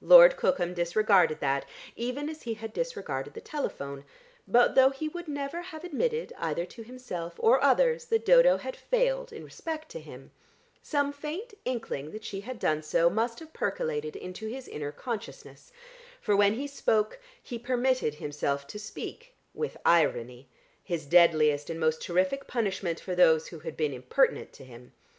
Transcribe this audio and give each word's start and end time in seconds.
Lord 0.00 0.38
Cookham 0.38 0.72
disregarded 0.72 1.40
that, 1.40 1.66
even 1.96 2.30
as 2.30 2.44
he 2.44 2.54
had 2.54 2.72
disregarded 2.72 3.34
the 3.34 3.42
telephone, 3.42 4.06
but, 4.48 4.74
though 4.74 4.88
he 4.88 5.06
would 5.06 5.28
never 5.28 5.60
have 5.60 5.84
admitted 5.84 6.32
either 6.38 6.64
to 6.64 6.82
himself 6.82 7.34
or 7.36 7.62
others 7.62 8.06
that 8.06 8.24
Dodo 8.24 8.56
had 8.56 8.74
failed 8.74 9.34
in 9.34 9.44
respect 9.44 9.90
to 9.90 10.00
him, 10.00 10.30
some 10.80 11.12
faint 11.12 11.52
inkling 11.66 12.10
that 12.12 12.24
she 12.24 12.40
had 12.40 12.58
done 12.58 12.82
so 12.82 13.10
must 13.10 13.38
have 13.40 13.52
percolated 13.52 14.16
into 14.16 14.46
his 14.46 14.66
inner 14.66 14.92
consciousness, 14.92 15.70
for 16.22 16.34
when 16.34 16.54
he 16.54 16.66
spoke, 16.66 17.18
he 17.42 17.58
permitted 17.58 18.14
himself 18.14 18.66
to 18.68 18.78
speak 18.78 19.34
with 19.52 19.76
irony, 19.84 20.48
his 20.82 21.04
deadliest 21.04 21.68
and 21.68 21.78
most 21.78 22.00
terrific 22.00 22.46
punishment 22.46 22.98
for 22.98 23.14
those 23.14 23.48
who 23.48 23.58
had 23.58 23.76
been 23.76 23.92
impertinent 23.92 24.54
to 24.54 24.64
him. 24.64 24.94